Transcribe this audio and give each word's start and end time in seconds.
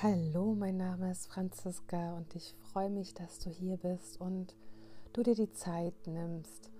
Hallo, 0.00 0.54
mein 0.56 0.76
Name 0.76 1.10
ist 1.10 1.26
Franziska 1.26 2.16
und 2.16 2.32
ich 2.36 2.54
freue 2.72 2.88
mich, 2.88 3.14
dass 3.14 3.40
du 3.40 3.50
hier 3.50 3.78
bist 3.78 4.20
und 4.20 4.54
du 5.12 5.24
dir 5.24 5.34
die 5.34 5.50
Zeit 5.50 5.92
nimmst, 6.06 6.70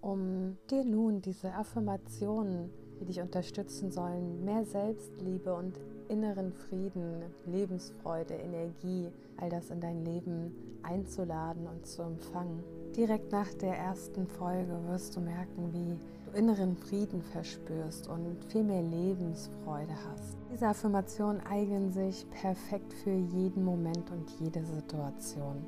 um 0.00 0.56
dir 0.70 0.84
nun 0.84 1.20
diese 1.20 1.52
Affirmationen, 1.54 2.70
die 3.00 3.06
dich 3.06 3.20
unterstützen 3.20 3.90
sollen, 3.90 4.44
mehr 4.44 4.64
Selbstliebe 4.64 5.52
und 5.52 5.76
inneren 6.08 6.52
Frieden, 6.52 7.24
Lebensfreude, 7.46 8.34
Energie, 8.34 9.10
all 9.38 9.50
das 9.50 9.70
in 9.70 9.80
dein 9.80 10.04
Leben 10.04 10.54
einzuladen 10.84 11.66
und 11.66 11.84
zu 11.84 12.02
empfangen. 12.02 12.62
Direkt 12.94 13.32
nach 13.32 13.52
der 13.54 13.76
ersten 13.76 14.28
Folge 14.28 14.78
wirst 14.86 15.16
du 15.16 15.20
merken, 15.20 15.72
wie 15.72 15.98
inneren 16.34 16.76
Frieden 16.76 17.22
verspürst 17.22 18.08
und 18.08 18.44
viel 18.46 18.64
mehr 18.64 18.82
Lebensfreude 18.82 19.94
hast. 20.10 20.36
Diese 20.52 20.66
Affirmationen 20.66 21.40
eignen 21.46 21.92
sich 21.92 22.28
perfekt 22.30 22.92
für 22.92 23.12
jeden 23.12 23.64
Moment 23.64 24.10
und 24.10 24.30
jede 24.40 24.64
Situation. 24.64 25.64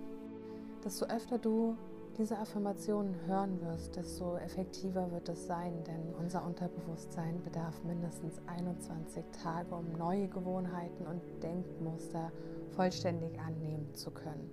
Desto 0.84 1.06
öfter 1.06 1.38
du 1.38 1.76
diese 2.18 2.38
Affirmationen 2.38 3.14
hören 3.26 3.60
wirst, 3.62 3.96
desto 3.96 4.36
effektiver 4.36 5.10
wird 5.10 5.28
es 5.28 5.46
sein, 5.46 5.72
denn 5.86 6.14
unser 6.18 6.44
Unterbewusstsein 6.44 7.42
bedarf 7.42 7.82
mindestens 7.84 8.40
21 8.46 9.24
Tage, 9.42 9.74
um 9.74 9.92
neue 9.96 10.28
Gewohnheiten 10.28 11.06
und 11.06 11.22
Denkmuster 11.42 12.30
vollständig 12.72 13.38
annehmen 13.40 13.94
zu 13.94 14.10
können. 14.10 14.50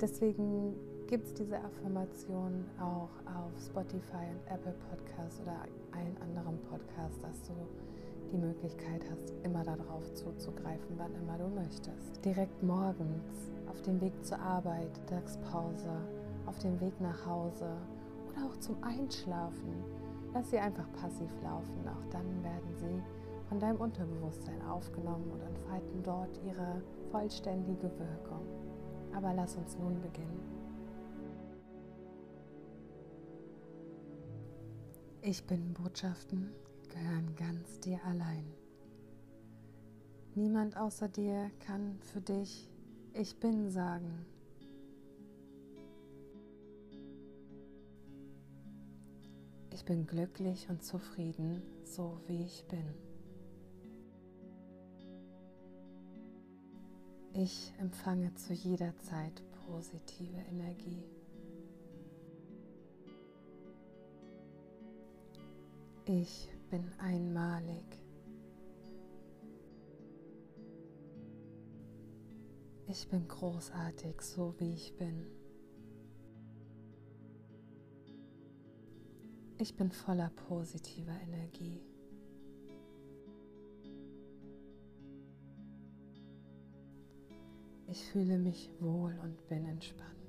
Deswegen 0.00 0.74
gibt 1.12 1.26
es 1.26 1.34
diese 1.34 1.62
Affirmation 1.62 2.64
auch 2.80 3.10
auf 3.26 3.52
Spotify 3.62 4.24
und 4.32 4.50
Apple 4.50 4.72
Podcasts 4.88 5.42
oder 5.42 5.58
allen 5.92 6.16
anderen 6.22 6.58
Podcasts, 6.62 7.20
dass 7.20 7.42
du 7.42 7.52
die 8.32 8.38
Möglichkeit 8.38 9.04
hast, 9.10 9.34
immer 9.44 9.62
darauf 9.62 10.10
zuzugreifen, 10.14 10.96
wann 10.96 11.14
immer 11.16 11.36
du 11.36 11.48
möchtest. 11.48 12.24
Direkt 12.24 12.62
morgens, 12.62 13.52
auf 13.68 13.82
dem 13.82 14.00
Weg 14.00 14.14
zur 14.24 14.38
Arbeit, 14.38 14.88
Mittagspause, 15.00 15.90
auf 16.46 16.58
dem 16.60 16.80
Weg 16.80 16.98
nach 16.98 17.26
Hause 17.26 17.68
oder 18.30 18.46
auch 18.46 18.56
zum 18.60 18.82
Einschlafen. 18.82 19.84
Lass 20.32 20.48
sie 20.48 20.60
einfach 20.60 20.90
passiv 20.94 21.30
laufen. 21.42 21.86
Auch 21.88 22.10
dann 22.10 22.42
werden 22.42 22.74
sie 22.78 23.02
von 23.50 23.60
deinem 23.60 23.82
Unterbewusstsein 23.82 24.62
aufgenommen 24.62 25.30
und 25.30 25.42
entfalten 25.42 26.02
dort 26.02 26.40
ihre 26.46 26.80
vollständige 27.10 27.90
Wirkung. 27.98 28.46
Aber 29.14 29.34
lass 29.34 29.56
uns 29.56 29.76
nun 29.76 30.00
beginnen. 30.00 30.51
Ich 35.24 35.44
bin 35.44 35.72
Botschaften 35.72 36.50
gehören 36.88 37.36
ganz 37.36 37.78
dir 37.78 38.04
allein. 38.04 38.44
Niemand 40.34 40.76
außer 40.76 41.06
dir 41.06 41.48
kann 41.60 41.96
für 42.00 42.20
dich 42.20 42.68
Ich 43.14 43.38
bin 43.38 43.70
sagen. 43.70 44.26
Ich 49.70 49.84
bin 49.84 50.08
glücklich 50.08 50.68
und 50.68 50.82
zufrieden, 50.82 51.62
so 51.84 52.18
wie 52.26 52.42
ich 52.42 52.64
bin. 52.66 52.84
Ich 57.32 57.72
empfange 57.78 58.34
zu 58.34 58.54
jeder 58.54 58.98
Zeit 58.98 59.40
positive 59.66 60.40
Energie. 60.50 61.21
Ich 66.04 66.48
bin 66.68 66.90
einmalig. 66.98 67.84
Ich 72.88 73.08
bin 73.08 73.28
großartig, 73.28 74.20
so 74.20 74.52
wie 74.58 74.74
ich 74.74 74.96
bin. 74.96 75.26
Ich 79.58 79.76
bin 79.76 79.92
voller 79.92 80.30
positiver 80.48 81.16
Energie. 81.20 81.80
Ich 87.86 88.04
fühle 88.06 88.38
mich 88.38 88.70
wohl 88.80 89.16
und 89.22 89.46
bin 89.48 89.64
entspannt. 89.66 90.21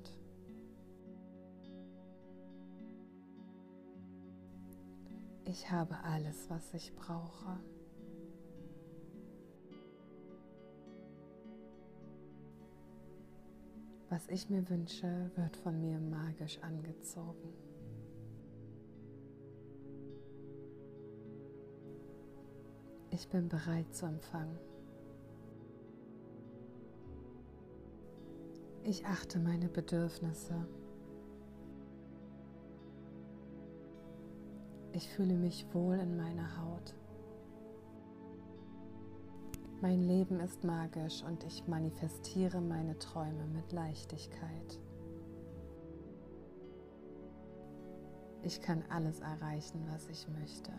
Ich 5.54 5.70
habe 5.70 5.96
alles, 6.02 6.50
was 6.50 6.74
ich 6.74 6.92
brauche. 6.96 7.60
Was 14.08 14.26
ich 14.26 14.50
mir 14.50 14.68
wünsche, 14.68 15.30
wird 15.36 15.56
von 15.58 15.80
mir 15.80 16.00
magisch 16.00 16.58
angezogen. 16.58 17.54
Ich 23.10 23.28
bin 23.28 23.48
bereit 23.48 23.94
zu 23.94 24.06
empfangen. 24.06 24.58
Ich 28.82 29.06
achte 29.06 29.38
meine 29.38 29.68
Bedürfnisse. 29.68 30.66
Ich 34.94 35.08
fühle 35.08 35.34
mich 35.34 35.66
wohl 35.74 35.98
in 35.98 36.16
meiner 36.16 36.56
Haut. 36.56 36.94
Mein 39.80 40.04
Leben 40.04 40.38
ist 40.38 40.62
magisch 40.62 41.24
und 41.24 41.42
ich 41.42 41.66
manifestiere 41.66 42.60
meine 42.60 42.96
Träume 43.00 43.44
mit 43.48 43.72
Leichtigkeit. 43.72 44.80
Ich 48.44 48.60
kann 48.60 48.84
alles 48.88 49.18
erreichen, 49.18 49.84
was 49.90 50.08
ich 50.08 50.28
möchte. 50.28 50.70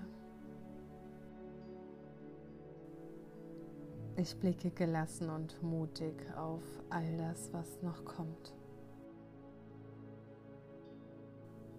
Ich 4.15 4.39
blicke 4.39 4.71
gelassen 4.71 5.29
und 5.29 5.61
mutig 5.61 6.15
auf 6.37 6.63
all 6.89 7.17
das, 7.17 7.51
was 7.51 7.81
noch 7.81 8.05
kommt. 8.05 8.55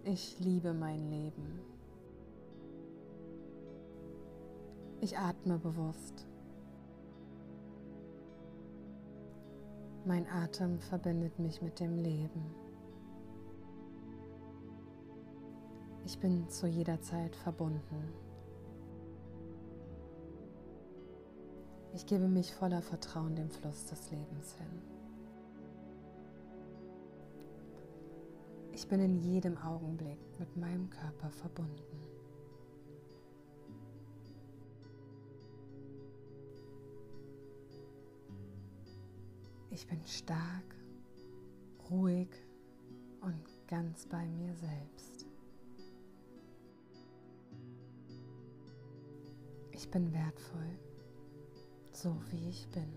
Ich 0.05 0.39
liebe 0.39 0.75
mein 0.75 1.11
Leben. 1.11 1.76
Ich 5.01 5.19
atme 5.19 5.59
bewusst. 5.59 6.27
Mein 10.05 10.27
Atem 10.29 10.79
verbindet 10.79 11.39
mich 11.39 11.61
mit 11.61 11.81
dem 11.81 11.97
Leben. 11.97 12.55
Ich 16.05 16.19
bin 16.19 16.49
zu 16.49 16.67
jeder 16.67 17.01
Zeit 17.03 17.35
verbunden. 17.35 18.13
Ich 21.93 22.07
gebe 22.07 22.29
mich 22.29 22.55
voller 22.55 22.83
Vertrauen 22.83 23.35
dem 23.35 23.51
Fluss 23.51 23.87
des 23.87 24.11
Lebens 24.11 24.55
hin. 24.55 24.83
Ich 28.73 28.87
bin 28.87 29.01
in 29.01 29.17
jedem 29.17 29.59
Augenblick 29.59 30.19
mit 30.39 30.57
meinem 30.57 30.89
Körper 30.91 31.31
verbunden. 31.31 32.16
Ich 39.77 39.87
bin 39.87 40.01
stark, 40.07 40.75
ruhig 41.91 42.31
und 43.21 43.45
ganz 43.69 44.07
bei 44.07 44.27
mir 44.27 44.55
selbst. 44.55 45.27
Ich 49.73 49.91
bin 49.91 50.11
wertvoll, 50.15 50.79
so 51.93 52.17
wie 52.31 52.49
ich 52.49 52.67
bin. 52.69 52.91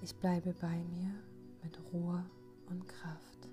Ich 0.00 0.16
bleibe 0.16 0.54
bei 0.62 0.82
mir 0.84 1.10
mit 1.62 1.78
Ruhe 1.92 2.24
und 2.70 2.88
Kraft. 2.88 3.50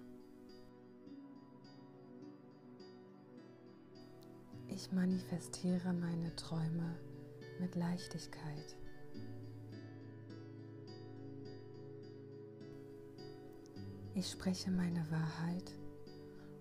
Ich 4.70 4.90
manifestiere 4.94 5.92
meine 5.92 6.34
Träume 6.38 6.98
mit 7.62 7.76
Leichtigkeit. 7.76 8.76
Ich 14.16 14.30
spreche 14.30 14.72
meine 14.72 15.10
Wahrheit 15.12 15.76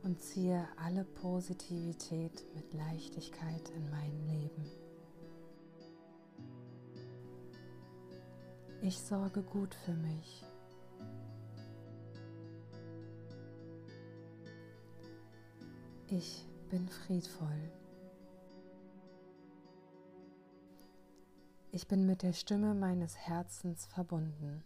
und 0.03 0.21
ziehe 0.21 0.69
alle 0.77 1.05
Positivität 1.05 2.45
mit 2.55 2.73
Leichtigkeit 2.75 3.69
in 3.71 3.91
mein 3.91 4.13
Leben. 4.29 4.71
Ich 8.83 8.99
sorge 8.99 9.43
gut 9.43 9.75
für 9.75 9.95
mich. 9.95 10.45
Ich 16.09 16.47
bin 16.71 16.89
friedvoll. 16.89 17.80
Ich 21.73 21.87
bin 21.87 22.05
mit 22.05 22.23
der 22.23 22.33
Stimme 22.33 22.75
meines 22.75 23.17
Herzens 23.17 23.87
verbunden. 23.87 24.65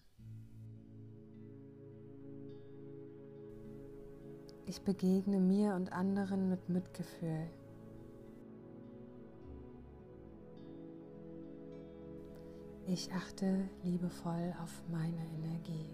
Ich 4.65 4.81
begegne 4.81 5.39
mir 5.39 5.75
und 5.75 5.93
anderen 5.93 6.49
mit 6.49 6.71
Mitgefühl. 6.71 7.51
Ich 12.87 13.13
achte 13.13 13.69
liebevoll 13.83 14.55
auf 14.63 14.83
meine 14.91 15.27
Energie. 15.35 15.87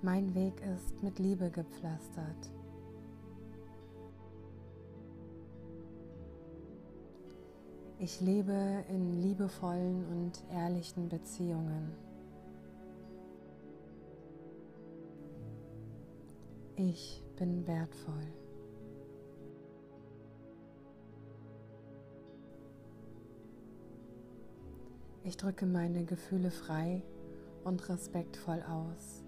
Mein 0.00 0.34
Weg 0.34 0.62
ist 0.62 1.02
mit 1.02 1.18
Liebe 1.18 1.50
gepflastert. 1.50 2.50
Ich 8.00 8.20
lebe 8.20 8.84
in 8.88 9.22
liebevollen 9.22 10.04
und 10.06 10.44
ehrlichen 10.52 11.08
Beziehungen. 11.08 11.92
Ich 16.76 17.24
bin 17.36 17.66
wertvoll. 17.66 18.28
Ich 25.24 25.36
drücke 25.36 25.66
meine 25.66 26.04
Gefühle 26.04 26.52
frei 26.52 27.02
und 27.64 27.88
respektvoll 27.88 28.62
aus. 28.62 29.24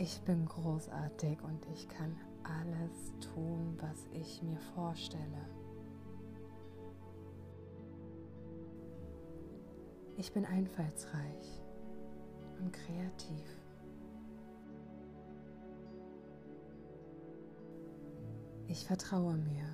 Ich 0.00 0.20
bin 0.20 0.46
großartig 0.46 1.42
und 1.42 1.66
ich 1.74 1.88
kann 1.88 2.16
alles 2.44 3.12
tun, 3.34 3.76
was 3.80 4.06
ich 4.12 4.40
mir 4.44 4.56
vorstelle. 4.76 5.44
Ich 10.16 10.32
bin 10.32 10.44
einfallsreich 10.44 11.64
und 12.60 12.72
kreativ. 12.72 13.60
Ich 18.68 18.86
vertraue 18.86 19.36
mir. 19.36 19.66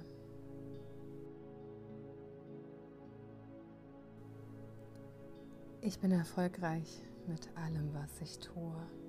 Ich 5.82 5.98
bin 5.98 6.12
erfolgreich 6.12 7.02
mit 7.26 7.54
allem, 7.58 7.92
was 7.92 8.22
ich 8.22 8.38
tue. 8.38 9.03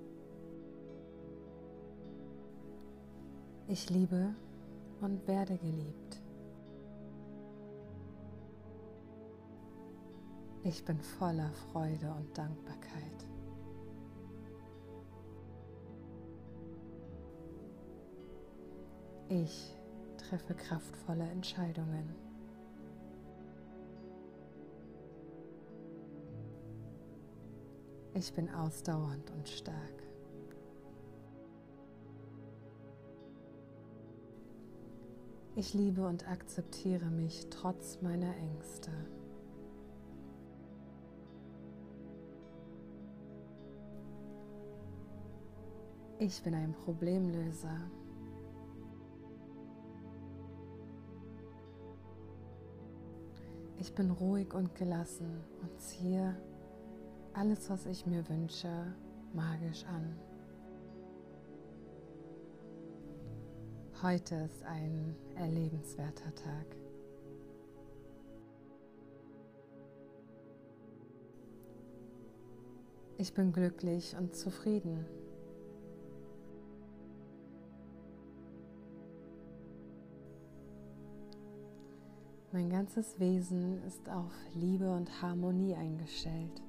Ich 3.68 3.90
liebe 3.90 4.32
und 5.00 5.26
werde 5.26 5.58
geliebt. 5.58 6.22
Ich 10.62 10.84
bin 10.84 11.00
voller 11.00 11.50
Freude 11.52 12.12
und 12.12 12.38
Dankbarkeit. 12.38 13.26
Ich 19.28 19.74
treffe 20.16 20.54
kraftvolle 20.54 21.28
Entscheidungen. 21.30 22.14
Ich 28.14 28.32
bin 28.32 28.48
ausdauernd 28.48 29.30
und 29.32 29.48
stark. 29.48 30.05
Ich 35.58 35.72
liebe 35.72 36.06
und 36.06 36.28
akzeptiere 36.28 37.06
mich 37.06 37.46
trotz 37.48 38.02
meiner 38.02 38.36
Ängste. 38.36 38.90
Ich 46.18 46.42
bin 46.42 46.54
ein 46.54 46.74
Problemlöser. 46.74 47.90
Ich 53.78 53.94
bin 53.94 54.10
ruhig 54.10 54.52
und 54.52 54.74
gelassen 54.74 55.42
und 55.62 55.80
ziehe 55.80 56.36
alles, 57.32 57.70
was 57.70 57.86
ich 57.86 58.04
mir 58.04 58.28
wünsche, 58.28 58.94
magisch 59.32 59.86
an. 59.86 60.18
Heute 64.02 64.34
ist 64.34 64.62
ein 64.64 65.16
erlebenswerter 65.36 66.34
Tag. 66.34 66.76
Ich 73.18 73.32
bin 73.32 73.52
glücklich 73.52 74.14
und 74.18 74.34
zufrieden. 74.34 75.06
Mein 82.52 82.70
ganzes 82.70 83.18
Wesen 83.18 83.82
ist 83.84 84.08
auf 84.08 84.32
Liebe 84.54 84.90
und 84.90 85.22
Harmonie 85.22 85.74
eingestellt. 85.74 86.65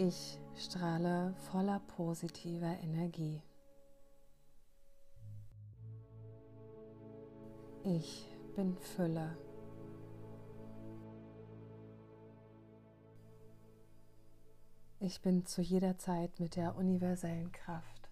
Ich 0.00 0.38
strahle 0.54 1.34
voller 1.50 1.80
positiver 1.80 2.78
Energie. 2.84 3.42
Ich 7.82 8.28
bin 8.54 8.76
Fülle. 8.76 9.36
Ich 15.00 15.20
bin 15.20 15.44
zu 15.46 15.62
jeder 15.62 15.98
Zeit 15.98 16.38
mit 16.38 16.54
der 16.54 16.76
universellen 16.76 17.50
Kraft 17.50 18.08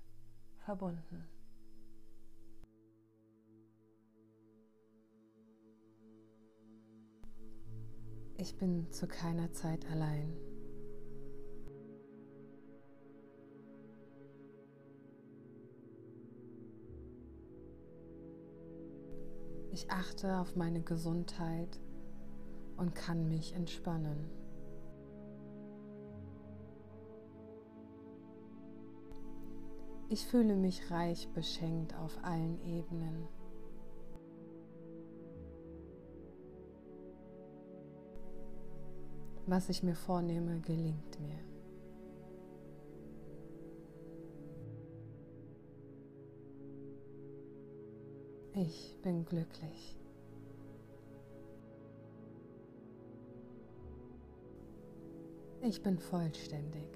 verbunden. 0.65 1.29
Ich 8.39 8.57
bin 8.57 8.91
zu 8.91 9.07
keiner 9.07 9.53
Zeit 9.53 9.89
allein. 9.89 10.46
Ich 19.77 19.91
achte 19.91 20.39
auf 20.39 20.57
meine 20.57 20.81
Gesundheit 20.81 21.79
und 22.79 22.95
kann 22.95 23.29
mich 23.29 23.53
entspannen. 23.53 24.31
Ich 30.09 30.25
fühle 30.25 30.57
mich 30.57 30.91
reich 30.91 31.29
beschenkt 31.35 31.95
auf 31.95 32.17
allen 32.25 32.59
Ebenen. 32.63 33.29
Was 39.45 39.69
ich 39.69 39.83
mir 39.83 39.95
vornehme, 39.95 40.59
gelingt 40.63 41.21
mir. 41.21 41.56
Ich 48.59 48.97
bin 49.03 49.23
glücklich. 49.27 49.99
Ich 55.61 55.83
bin 55.83 55.99
vollständig. 55.99 56.89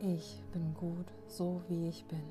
Ich 0.00 0.42
bin 0.52 0.74
gut, 0.74 1.06
so 1.26 1.62
wie 1.68 1.88
ich 1.88 2.04
bin. 2.04 2.24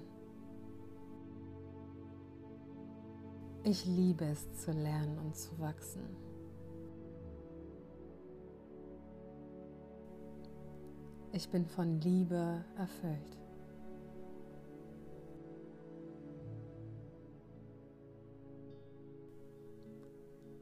Ich 3.63 3.83
liebe 3.87 4.25
es 4.25 4.53
zu 4.61 4.71
lernen 4.73 5.17
und 5.17 5.35
zu 5.35 5.57
wachsen. 5.59 6.03
Ich 11.31 11.49
bin 11.49 11.65
von 11.65 11.99
Liebe 11.99 12.63
erfüllt. 12.77 13.38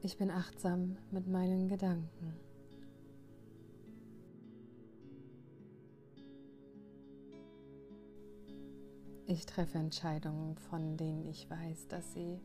Ich 0.00 0.16
bin 0.16 0.30
achtsam 0.30 0.96
mit 1.10 1.26
meinen 1.26 1.68
Gedanken. 1.68 2.34
Ich 9.26 9.44
treffe 9.44 9.78
Entscheidungen, 9.78 10.56
von 10.56 10.96
denen 10.96 11.26
ich 11.26 11.50
weiß, 11.50 11.88
dass 11.88 12.14
sie 12.14 12.38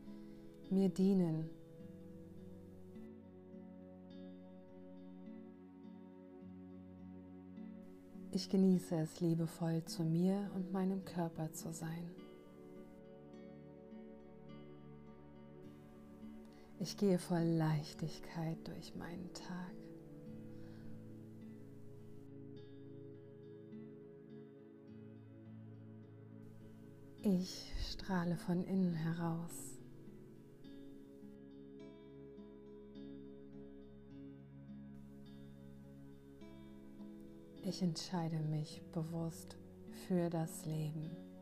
mir 0.71 0.89
dienen. 0.89 1.49
Ich 8.31 8.49
genieße 8.49 8.95
es, 8.95 9.21
liebevoll 9.21 9.85
zu 9.85 10.03
mir 10.03 10.49
und 10.55 10.73
meinem 10.73 11.05
Körper 11.05 11.53
zu 11.53 11.71
sein. 11.71 12.22
Ich 16.83 16.97
gehe 16.97 17.17
voll 17.17 17.43
Leichtigkeit 17.43 18.57
durch 18.67 18.93
meinen 18.95 19.33
Tag. 19.33 19.71
Ich 27.21 27.71
strahle 27.89 28.35
von 28.35 28.65
innen 28.65 28.95
heraus. 28.95 29.79
Ich 37.61 37.81
entscheide 37.81 38.39
mich 38.39 38.81
bewusst 38.91 39.55
für 40.05 40.29
das 40.29 40.65
Leben. 40.65 41.32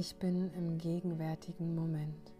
Ich 0.00 0.16
bin 0.16 0.50
im 0.54 0.78
gegenwärtigen 0.78 1.74
Moment. 1.74 2.32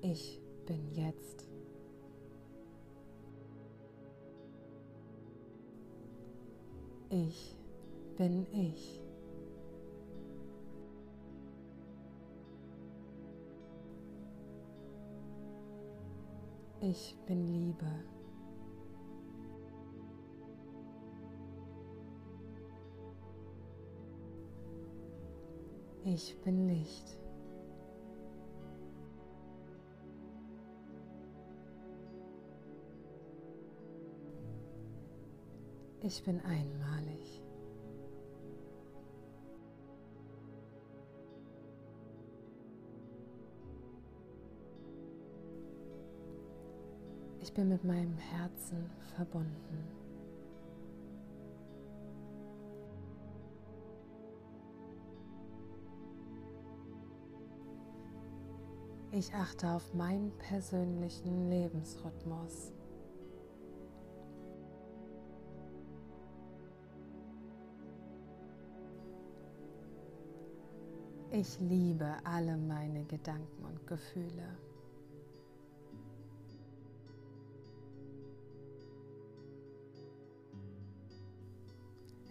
Ich 0.00 0.40
bin 0.64 0.90
jetzt. 0.94 1.46
Ich 7.10 7.58
bin 8.16 8.46
ich. 8.52 9.02
Ich 16.80 17.14
bin 17.26 17.52
Liebe. 17.52 18.19
Ich 26.12 26.36
bin 26.42 26.66
Licht. 26.66 27.16
Ich 36.02 36.24
bin 36.24 36.40
einmalig. 36.40 37.44
Ich 47.40 47.52
bin 47.52 47.68
mit 47.68 47.84
meinem 47.84 48.16
Herzen 48.16 48.90
verbunden. 49.14 50.09
Ich 59.12 59.34
achte 59.34 59.68
auf 59.68 59.92
meinen 59.92 60.30
persönlichen 60.38 61.50
Lebensrhythmus. 61.50 62.72
Ich 71.32 71.58
liebe 71.58 72.16
alle 72.24 72.56
meine 72.56 73.04
Gedanken 73.04 73.64
und 73.64 73.84
Gefühle. 73.86 74.56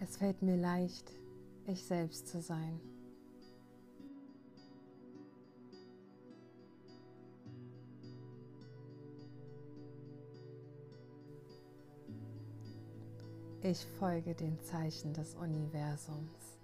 Es 0.00 0.16
fällt 0.16 0.40
mir 0.40 0.56
leicht, 0.56 1.12
ich 1.66 1.84
selbst 1.84 2.28
zu 2.28 2.40
sein. 2.40 2.80
Ich 13.62 13.84
folge 13.98 14.34
den 14.34 14.58
Zeichen 14.62 15.12
des 15.12 15.34
Universums. 15.34 16.58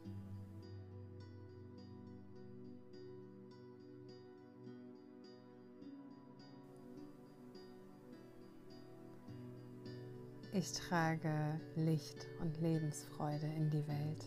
Ich 10.55 10.73
trage 10.73 11.61
Licht 11.75 12.26
und 12.41 12.59
Lebensfreude 12.62 13.47
in 13.47 13.69
die 13.69 13.87
Welt. 13.87 14.25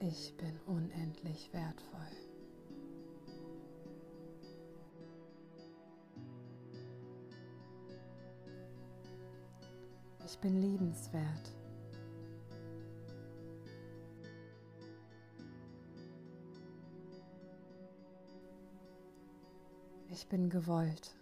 Ich 0.00 0.36
bin 0.36 0.58
unendlich 0.66 1.48
wertvoll. 1.52 2.27
Ich 10.30 10.38
bin 10.40 10.60
liebenswert. 10.60 11.54
Ich 20.10 20.26
bin 20.28 20.50
gewollt. 20.50 21.16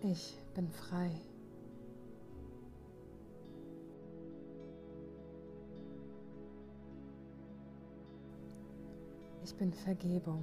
Ich 0.00 0.38
bin 0.54 0.70
frei. 0.70 1.10
Bin 9.62 9.72
Vergebung. 9.72 10.42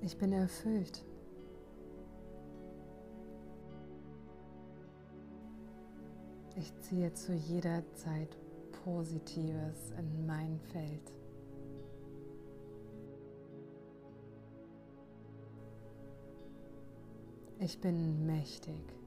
Ich 0.00 0.16
bin 0.16 0.32
erfüllt. 0.32 1.04
Ich 6.54 6.72
ziehe 6.82 7.12
zu 7.12 7.32
jeder 7.32 7.82
Zeit 7.94 8.36
Positives 8.84 9.90
in 9.98 10.24
mein 10.24 10.60
Feld. 10.72 11.10
Ich 17.58 17.80
bin 17.80 18.24
mächtig. 18.24 18.99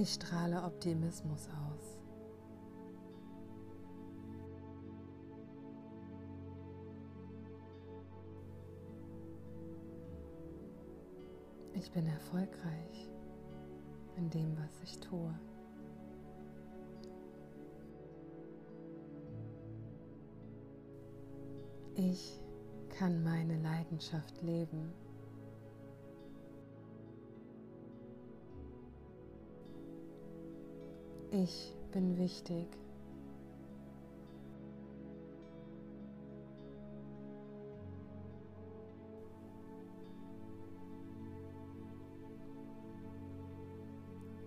Ich 0.00 0.12
strahle 0.14 0.62
Optimismus 0.62 1.48
aus. 1.48 1.98
Ich 11.74 11.90
bin 11.90 12.06
erfolgreich 12.06 13.10
in 14.16 14.30
dem, 14.30 14.56
was 14.56 14.80
ich 14.84 15.00
tue. 15.00 15.34
Ich 21.96 22.40
kann 22.90 23.24
meine 23.24 23.60
Leidenschaft 23.60 24.40
leben. 24.42 24.92
Ich 31.30 31.74
bin 31.92 32.16
wichtig. 32.16 32.66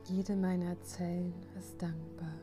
Jede 0.05 0.35
meiner 0.35 0.81
Zellen 0.81 1.33
ist 1.57 1.79
dankbar. 1.81 2.33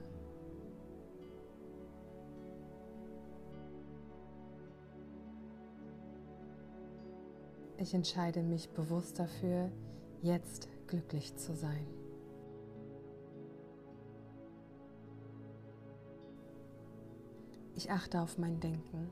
Ich 7.76 7.92
entscheide 7.92 8.42
mich 8.42 8.70
bewusst 8.70 9.18
dafür, 9.18 9.70
jetzt 10.22 10.68
glücklich 10.86 11.36
zu 11.36 11.54
sein. 11.54 11.97
Ich 17.78 17.92
achte 17.92 18.20
auf 18.20 18.38
mein 18.38 18.58
Denken. 18.58 19.08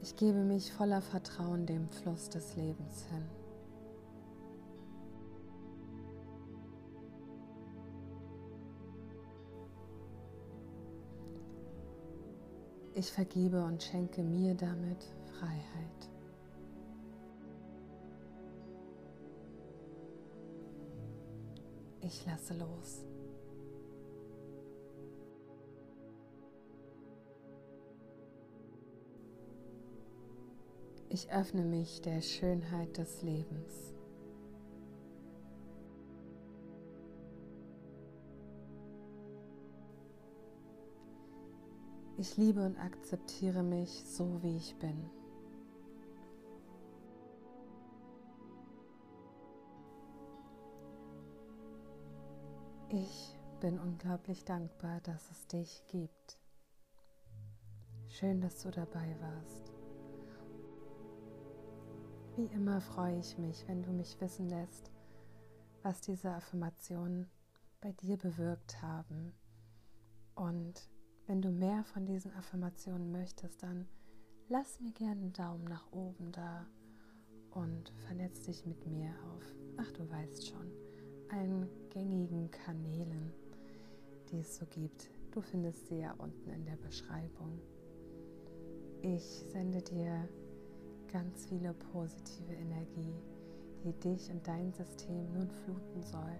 Ich 0.00 0.16
gebe 0.16 0.38
mich 0.38 0.72
voller 0.72 1.02
Vertrauen 1.02 1.66
dem 1.66 1.90
Fluss 1.90 2.30
des 2.30 2.56
Lebens 2.56 3.04
hin. 3.04 3.26
Ich 12.94 13.12
vergebe 13.12 13.62
und 13.62 13.82
schenke 13.82 14.22
mir 14.22 14.54
damit 14.54 15.04
Freiheit. 15.38 16.17
Ich 22.08 22.24
lasse 22.24 22.54
los. 22.54 23.04
Ich 31.10 31.30
öffne 31.30 31.66
mich 31.66 32.00
der 32.00 32.22
Schönheit 32.22 32.96
des 32.96 33.20
Lebens. 33.20 33.92
Ich 42.16 42.38
liebe 42.38 42.64
und 42.64 42.78
akzeptiere 42.78 43.62
mich 43.62 44.04
so, 44.06 44.42
wie 44.42 44.56
ich 44.56 44.74
bin. 44.76 45.17
Ich 52.90 53.36
bin 53.60 53.78
unglaublich 53.78 54.46
dankbar, 54.46 55.02
dass 55.02 55.30
es 55.30 55.46
dich 55.46 55.82
gibt. 55.88 56.38
Schön, 58.08 58.40
dass 58.40 58.62
du 58.62 58.70
dabei 58.70 59.14
warst. 59.20 59.70
Wie 62.36 62.46
immer 62.46 62.80
freue 62.80 63.18
ich 63.18 63.36
mich, 63.36 63.68
wenn 63.68 63.82
du 63.82 63.90
mich 63.92 64.18
wissen 64.22 64.48
lässt, 64.48 64.90
was 65.82 66.00
diese 66.00 66.30
Affirmationen 66.30 67.28
bei 67.82 67.92
dir 67.92 68.16
bewirkt 68.16 68.80
haben. 68.80 69.34
Und 70.34 70.88
wenn 71.26 71.42
du 71.42 71.50
mehr 71.50 71.84
von 71.84 72.06
diesen 72.06 72.32
Affirmationen 72.32 73.12
möchtest, 73.12 73.62
dann 73.62 73.86
lass 74.48 74.80
mir 74.80 74.92
gerne 74.92 75.20
einen 75.20 75.32
Daumen 75.34 75.64
nach 75.64 75.92
oben 75.92 76.32
da 76.32 76.66
und 77.50 77.92
vernetz 78.06 78.44
dich 78.44 78.64
mit 78.64 78.86
mir 78.86 79.10
auf, 79.30 79.44
ach 79.76 79.92
du 79.92 80.08
weißt 80.08 80.48
schon, 80.48 80.87
allen 81.30 81.68
gängigen 81.90 82.50
Kanälen, 82.50 83.32
die 84.30 84.40
es 84.40 84.56
so 84.56 84.66
gibt. 84.66 85.10
Du 85.30 85.40
findest 85.40 85.86
sie 85.88 85.98
ja 86.00 86.14
unten 86.18 86.50
in 86.50 86.64
der 86.64 86.76
Beschreibung. 86.76 87.60
Ich 89.02 89.44
sende 89.52 89.80
dir 89.82 90.28
ganz 91.12 91.46
viele 91.46 91.72
positive 91.92 92.52
Energie, 92.52 93.14
die 93.84 93.92
dich 94.00 94.30
und 94.30 94.46
dein 94.46 94.72
System 94.72 95.32
nun 95.32 95.50
fluten 95.50 96.02
soll, 96.02 96.36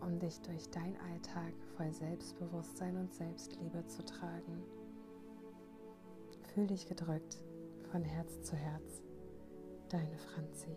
um 0.00 0.18
dich 0.18 0.40
durch 0.40 0.68
dein 0.70 0.96
Alltag 1.10 1.52
voll 1.76 1.92
Selbstbewusstsein 1.92 2.96
und 2.96 3.12
Selbstliebe 3.12 3.86
zu 3.86 4.04
tragen. 4.04 4.62
Fühl 6.54 6.66
dich 6.66 6.86
gedrückt 6.86 7.42
von 7.90 8.02
Herz 8.02 8.42
zu 8.42 8.56
Herz. 8.56 9.02
Deine 9.88 10.18
Franzi. 10.18 10.76